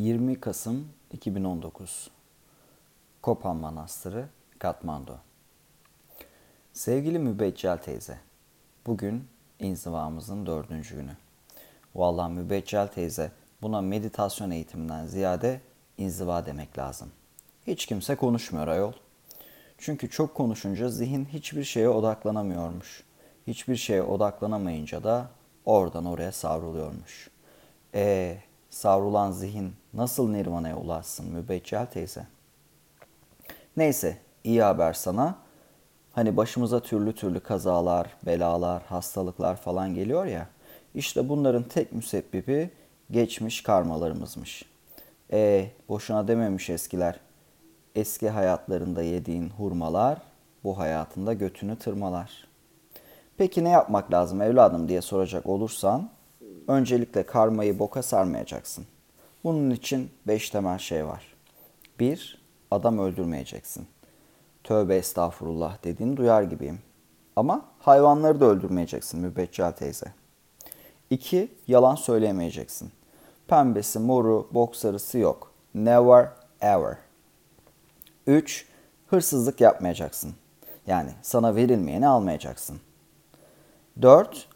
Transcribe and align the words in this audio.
20 0.00 0.40
Kasım 0.40 0.88
2019 1.12 2.10
Kopan 3.22 3.56
Manastırı, 3.56 4.28
Katmandu 4.58 5.18
Sevgili 6.72 7.18
Mübeccel 7.18 7.76
teyze, 7.76 8.18
bugün 8.86 9.28
inzivamızın 9.58 10.46
dördüncü 10.46 10.96
günü. 10.96 11.16
Vallahi 11.94 12.32
Mübeccel 12.32 12.86
teyze, 12.86 13.32
buna 13.62 13.80
meditasyon 13.80 14.50
eğitiminden 14.50 15.06
ziyade 15.06 15.60
inziva 15.98 16.46
demek 16.46 16.78
lazım. 16.78 17.10
Hiç 17.66 17.86
kimse 17.86 18.16
konuşmuyor 18.16 18.68
ayol. 18.68 18.92
Çünkü 19.78 20.10
çok 20.10 20.34
konuşunca 20.34 20.88
zihin 20.88 21.24
hiçbir 21.24 21.64
şeye 21.64 21.88
odaklanamıyormuş. 21.88 23.04
Hiçbir 23.46 23.76
şeye 23.76 24.02
odaklanamayınca 24.02 25.04
da 25.04 25.30
oradan 25.64 26.04
oraya 26.04 26.32
savruluyormuş. 26.32 27.30
E 27.94 28.38
savrulan 28.70 29.32
zihin 29.32 29.72
nasıl 29.94 30.28
nirvana'ya 30.28 30.76
ulaşsın 30.76 31.32
mübeccel 31.32 31.86
teyze? 31.86 32.26
Neyse 33.76 34.18
iyi 34.44 34.62
haber 34.62 34.92
sana. 34.92 35.34
Hani 36.12 36.36
başımıza 36.36 36.80
türlü 36.80 37.14
türlü 37.14 37.40
kazalar, 37.40 38.16
belalar, 38.26 38.82
hastalıklar 38.82 39.56
falan 39.56 39.94
geliyor 39.94 40.26
ya. 40.26 40.46
İşte 40.94 41.28
bunların 41.28 41.62
tek 41.62 41.92
müsebbibi 41.92 42.70
geçmiş 43.10 43.62
karmalarımızmış. 43.62 44.64
E 45.32 45.70
boşuna 45.88 46.28
dememiş 46.28 46.70
eskiler. 46.70 47.20
Eski 47.94 48.28
hayatlarında 48.30 49.02
yediğin 49.02 49.48
hurmalar 49.48 50.18
bu 50.64 50.78
hayatında 50.78 51.32
götünü 51.32 51.78
tırmalar. 51.78 52.46
Peki 53.36 53.64
ne 53.64 53.68
yapmak 53.68 54.12
lazım 54.12 54.42
evladım 54.42 54.88
diye 54.88 55.00
soracak 55.00 55.46
olursan 55.46 56.10
öncelikle 56.70 57.22
karmayı 57.26 57.78
boka 57.78 58.02
sarmayacaksın. 58.02 58.86
Bunun 59.44 59.70
için 59.70 60.10
beş 60.26 60.50
temel 60.50 60.78
şey 60.78 61.06
var. 61.06 61.34
Bir, 62.00 62.42
adam 62.70 62.98
öldürmeyeceksin. 62.98 63.86
Tövbe 64.64 64.96
estağfurullah 64.96 65.84
dediğini 65.84 66.16
duyar 66.16 66.42
gibiyim. 66.42 66.78
Ama 67.36 67.64
hayvanları 67.78 68.40
da 68.40 68.44
öldürmeyeceksin 68.44 69.20
mübeccel 69.20 69.72
teyze. 69.72 70.12
İki, 71.10 71.48
yalan 71.66 71.94
söyleyemeyeceksin. 71.94 72.92
Pembesi, 73.48 73.98
moru, 73.98 74.48
bok 74.50 74.76
sarısı 74.76 75.18
yok. 75.18 75.52
Never 75.74 76.28
ever. 76.60 76.96
Üç, 78.26 78.66
hırsızlık 79.06 79.60
yapmayacaksın. 79.60 80.34
Yani 80.86 81.10
sana 81.22 81.54
verilmeyeni 81.54 82.08
almayacaksın. 82.08 82.80
Dört, 84.02 84.48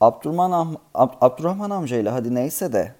Abdurrahman, 0.00 0.76
Ab, 0.94 1.14
Abdurrahman 1.20 1.70
amcayla 1.70 2.14
hadi 2.14 2.34
neyse 2.34 2.72
de 2.72 2.94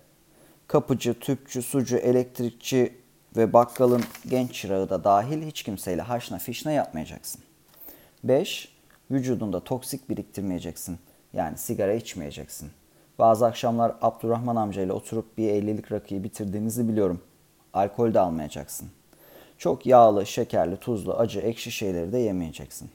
kapıcı, 0.66 1.20
tüpçü, 1.20 1.62
sucu, 1.62 1.96
elektrikçi 1.96 2.94
ve 3.36 3.52
bakkalın 3.52 4.04
genç 4.28 4.54
çırağı 4.54 4.90
da 4.90 5.04
dahil 5.04 5.46
hiç 5.46 5.62
kimseyle 5.62 6.02
haşna 6.02 6.38
fişne 6.38 6.72
yapmayacaksın. 6.72 7.40
5. 8.24 8.76
Vücudunda 9.10 9.60
toksik 9.60 10.10
biriktirmeyeceksin. 10.10 10.98
Yani 11.32 11.58
sigara 11.58 11.92
içmeyeceksin. 11.92 12.70
Bazı 13.18 13.46
akşamlar 13.46 13.94
Abdurrahman 14.02 14.56
amcayla 14.56 14.94
oturup 14.94 15.38
bir 15.38 15.48
50'lik 15.48 15.92
rakıyı 15.92 16.24
bitirdiğinizi 16.24 16.88
biliyorum. 16.88 17.20
Alkol 17.72 18.14
de 18.14 18.20
almayacaksın. 18.20 18.88
Çok 19.58 19.86
yağlı, 19.86 20.26
şekerli, 20.26 20.76
tuzlu, 20.76 21.14
acı, 21.14 21.40
ekşi 21.40 21.70
şeyleri 21.70 22.12
de 22.12 22.18
yemeyeceksin. 22.18 22.90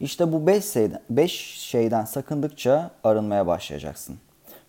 İşte 0.00 0.32
bu 0.32 0.46
beş 0.46 0.64
şeyden, 0.64 1.00
beş 1.10 1.32
şeyden 1.58 2.04
sakındıkça 2.04 2.90
arınmaya 3.04 3.46
başlayacaksın. 3.46 4.16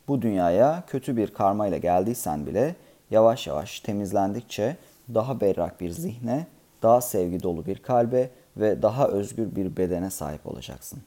Bu 0.07 0.21
dünyaya 0.21 0.83
kötü 0.87 1.17
bir 1.17 1.33
karma 1.33 1.67
ile 1.67 1.77
geldiysen 1.77 2.45
bile 2.45 2.75
yavaş 3.11 3.47
yavaş 3.47 3.79
temizlendikçe 3.79 4.77
daha 5.13 5.41
berrak 5.41 5.81
bir 5.81 5.89
zihne, 5.89 6.47
daha 6.83 7.01
sevgi 7.01 7.43
dolu 7.43 7.65
bir 7.65 7.77
kalbe 7.77 8.29
ve 8.57 8.81
daha 8.81 9.07
özgür 9.07 9.55
bir 9.55 9.77
bedene 9.77 10.09
sahip 10.09 10.47
olacaksın. 10.47 10.99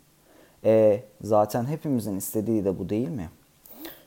E 0.65 1.03
zaten 1.21 1.67
hepimizin 1.67 2.17
istediği 2.17 2.65
de 2.65 2.79
bu 2.79 2.89
değil 2.89 3.09
mi? 3.09 3.31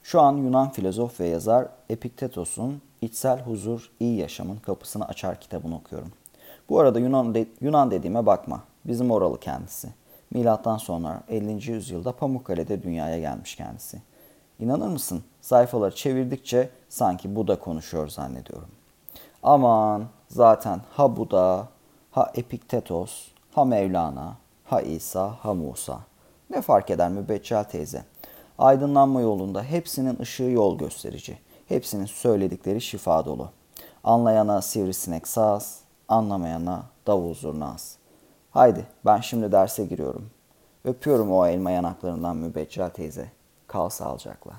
Şu 0.04 0.22
an 0.22 0.38
Yunan 0.38 0.72
filozof 0.72 1.20
ve 1.20 1.28
yazar 1.28 1.68
Epiktetos'un 1.90 2.82
İçsel 3.02 3.40
Huzur 3.40 3.92
İyi 4.00 4.18
Yaşamın 4.18 4.58
Kapısını 4.58 5.08
Açar 5.08 5.40
kitabını 5.40 5.76
okuyorum. 5.76 6.12
Bu 6.70 6.80
arada 6.80 7.00
Yunan, 7.00 7.36
de, 7.36 7.46
Yunan 7.62 7.92
dediğime 7.92 8.26
bakma. 8.26 8.64
Bizim 8.86 9.12
oralı 9.12 9.40
kendisi. 9.40 9.88
Milattan 10.32 10.78
sonra 10.78 11.24
50. 11.30 11.72
yüzyılda 11.72 12.12
Pamukkale'de 12.12 12.84
dünyaya 12.84 13.20
gelmiş 13.20 13.56
kendisi. 13.56 14.02
İnanır 14.60 14.88
mısın? 14.88 15.24
Sayfaları 15.42 15.96
çevirdikçe 15.96 16.70
sanki 16.90 17.36
Buda 17.36 17.60
konuşuyor 17.60 18.08
zannediyorum. 18.08 18.70
Aman 19.44 20.06
zaten 20.28 20.82
ha 20.92 21.18
Buda, 21.18 21.68
ha 22.12 22.32
Epiktetos, 22.36 23.28
ha 23.56 23.66
Mevlana, 23.66 24.34
ha 24.66 24.82
İsa, 24.82 25.36
ha 25.42 25.54
Musa. 25.54 26.00
Ne 26.50 26.62
fark 26.62 26.90
eder 26.90 27.10
mübeccel 27.10 27.64
teyze? 27.64 28.04
Aydınlanma 28.58 29.22
yolunda 29.22 29.64
hepsinin 29.64 30.20
ışığı 30.20 30.44
yol 30.44 30.78
gösterici. 30.78 31.38
Hepsinin 31.68 32.06
söyledikleri 32.06 32.82
şifa 32.82 33.26
dolu. 33.26 33.50
Anlayana 34.04 34.62
sivrisinek 34.62 35.28
saz, 35.28 35.80
anlamayana 36.08 36.84
davul 37.08 37.34
zurnaz. 37.34 38.01
Haydi 38.52 38.86
ben 39.06 39.18
şimdi 39.18 39.52
derse 39.52 39.86
giriyorum. 39.86 40.30
Öpüyorum 40.86 41.32
o 41.32 41.46
elma 41.46 41.72
yanaklarından 41.72 42.38
mübeccel 42.38 42.90
teyze. 42.90 43.32
Kal 43.68 43.90
sağlıcakla. 43.90 44.54